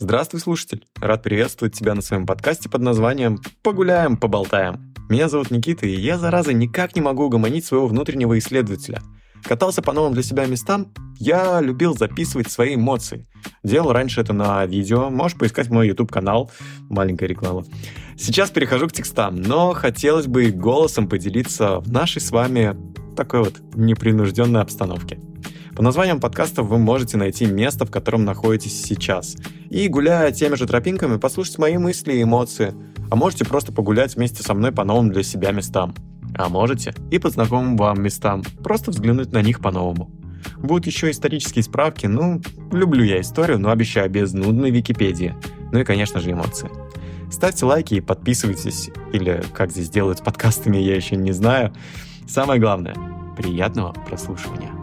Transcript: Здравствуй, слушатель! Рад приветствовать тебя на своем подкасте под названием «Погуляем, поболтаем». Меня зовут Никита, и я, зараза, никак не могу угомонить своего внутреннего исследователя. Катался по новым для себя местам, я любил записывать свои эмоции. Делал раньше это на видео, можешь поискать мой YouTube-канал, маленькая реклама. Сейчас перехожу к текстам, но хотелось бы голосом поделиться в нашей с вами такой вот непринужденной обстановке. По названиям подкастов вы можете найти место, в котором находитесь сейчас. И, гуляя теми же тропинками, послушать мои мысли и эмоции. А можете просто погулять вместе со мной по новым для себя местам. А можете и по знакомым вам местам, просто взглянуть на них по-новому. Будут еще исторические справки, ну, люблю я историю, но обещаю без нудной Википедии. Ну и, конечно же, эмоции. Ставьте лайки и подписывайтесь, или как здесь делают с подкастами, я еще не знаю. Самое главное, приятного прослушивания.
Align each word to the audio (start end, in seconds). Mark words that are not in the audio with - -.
Здравствуй, 0.00 0.40
слушатель! 0.40 0.86
Рад 1.00 1.24
приветствовать 1.24 1.74
тебя 1.74 1.92
на 1.92 2.02
своем 2.02 2.24
подкасте 2.24 2.68
под 2.68 2.82
названием 2.82 3.40
«Погуляем, 3.64 4.16
поболтаем». 4.16 4.94
Меня 5.08 5.28
зовут 5.28 5.50
Никита, 5.50 5.88
и 5.88 6.00
я, 6.00 6.18
зараза, 6.18 6.52
никак 6.52 6.94
не 6.94 7.02
могу 7.02 7.24
угомонить 7.24 7.64
своего 7.64 7.88
внутреннего 7.88 8.38
исследователя. 8.38 9.02
Катался 9.42 9.82
по 9.82 9.92
новым 9.92 10.14
для 10.14 10.22
себя 10.22 10.46
местам, 10.46 10.92
я 11.18 11.60
любил 11.60 11.96
записывать 11.96 12.48
свои 12.48 12.76
эмоции. 12.76 13.26
Делал 13.64 13.92
раньше 13.92 14.20
это 14.20 14.32
на 14.32 14.64
видео, 14.66 15.10
можешь 15.10 15.36
поискать 15.36 15.68
мой 15.68 15.88
YouTube-канал, 15.88 16.52
маленькая 16.88 17.26
реклама. 17.26 17.64
Сейчас 18.16 18.52
перехожу 18.52 18.86
к 18.86 18.92
текстам, 18.92 19.34
но 19.34 19.72
хотелось 19.72 20.28
бы 20.28 20.52
голосом 20.52 21.08
поделиться 21.08 21.80
в 21.80 21.90
нашей 21.90 22.20
с 22.20 22.30
вами 22.30 22.76
такой 23.16 23.40
вот 23.40 23.56
непринужденной 23.74 24.60
обстановке. 24.60 25.18
По 25.78 25.84
названиям 25.84 26.18
подкастов 26.18 26.66
вы 26.66 26.76
можете 26.78 27.16
найти 27.16 27.46
место, 27.46 27.86
в 27.86 27.90
котором 27.92 28.24
находитесь 28.24 28.82
сейчас. 28.82 29.36
И, 29.70 29.86
гуляя 29.86 30.32
теми 30.32 30.56
же 30.56 30.66
тропинками, 30.66 31.18
послушать 31.18 31.58
мои 31.58 31.78
мысли 31.78 32.14
и 32.14 32.24
эмоции. 32.24 32.74
А 33.12 33.14
можете 33.14 33.44
просто 33.44 33.70
погулять 33.70 34.16
вместе 34.16 34.42
со 34.42 34.54
мной 34.54 34.72
по 34.72 34.82
новым 34.82 35.12
для 35.12 35.22
себя 35.22 35.52
местам. 35.52 35.94
А 36.34 36.48
можете 36.48 36.94
и 37.12 37.20
по 37.20 37.30
знакомым 37.30 37.76
вам 37.76 38.02
местам, 38.02 38.42
просто 38.64 38.90
взглянуть 38.90 39.30
на 39.30 39.40
них 39.40 39.60
по-новому. 39.60 40.10
Будут 40.56 40.88
еще 40.88 41.12
исторические 41.12 41.62
справки, 41.62 42.06
ну, 42.06 42.42
люблю 42.72 43.04
я 43.04 43.20
историю, 43.20 43.60
но 43.60 43.70
обещаю 43.70 44.10
без 44.10 44.32
нудной 44.32 44.72
Википедии. 44.72 45.36
Ну 45.70 45.78
и, 45.78 45.84
конечно 45.84 46.18
же, 46.18 46.32
эмоции. 46.32 46.68
Ставьте 47.30 47.66
лайки 47.66 47.94
и 47.94 48.00
подписывайтесь, 48.00 48.90
или 49.12 49.44
как 49.54 49.70
здесь 49.70 49.90
делают 49.90 50.18
с 50.18 50.22
подкастами, 50.22 50.76
я 50.76 50.96
еще 50.96 51.14
не 51.14 51.30
знаю. 51.30 51.72
Самое 52.26 52.60
главное, 52.60 52.96
приятного 53.36 53.92
прослушивания. 53.92 54.77